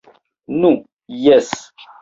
[0.63, 0.71] Nu,
[1.27, 1.55] jes.